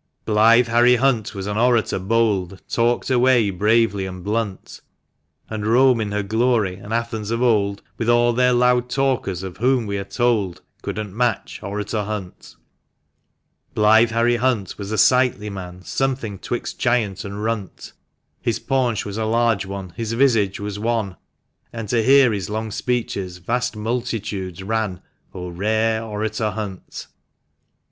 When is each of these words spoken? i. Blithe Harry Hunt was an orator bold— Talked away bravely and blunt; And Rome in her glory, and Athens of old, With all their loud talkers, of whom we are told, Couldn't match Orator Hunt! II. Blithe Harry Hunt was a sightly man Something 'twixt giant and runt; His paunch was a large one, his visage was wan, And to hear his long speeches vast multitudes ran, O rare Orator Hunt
i. 0.00 0.24
Blithe 0.32 0.68
Harry 0.68 0.96
Hunt 0.96 1.34
was 1.34 1.46
an 1.46 1.58
orator 1.58 1.98
bold— 1.98 2.62
Talked 2.70 3.10
away 3.10 3.50
bravely 3.50 4.06
and 4.06 4.24
blunt; 4.24 4.80
And 5.50 5.66
Rome 5.66 6.00
in 6.00 6.10
her 6.10 6.22
glory, 6.22 6.76
and 6.76 6.94
Athens 6.94 7.30
of 7.30 7.42
old, 7.42 7.82
With 7.98 8.08
all 8.08 8.32
their 8.32 8.54
loud 8.54 8.88
talkers, 8.88 9.42
of 9.42 9.58
whom 9.58 9.84
we 9.84 9.98
are 9.98 10.04
told, 10.06 10.62
Couldn't 10.80 11.14
match 11.14 11.62
Orator 11.62 12.04
Hunt! 12.04 12.56
II. 12.56 12.62
Blithe 13.74 14.10
Harry 14.12 14.36
Hunt 14.36 14.78
was 14.78 14.90
a 14.90 14.96
sightly 14.96 15.50
man 15.50 15.82
Something 15.82 16.38
'twixt 16.38 16.78
giant 16.78 17.22
and 17.26 17.44
runt; 17.44 17.92
His 18.40 18.58
paunch 18.58 19.04
was 19.04 19.18
a 19.18 19.26
large 19.26 19.66
one, 19.66 19.90
his 19.98 20.14
visage 20.14 20.58
was 20.58 20.78
wan, 20.78 21.18
And 21.74 21.90
to 21.90 22.02
hear 22.02 22.32
his 22.32 22.48
long 22.48 22.70
speeches 22.70 23.36
vast 23.36 23.76
multitudes 23.76 24.62
ran, 24.62 25.02
O 25.34 25.50
rare 25.50 26.02
Orator 26.02 26.52
Hunt 26.52 27.06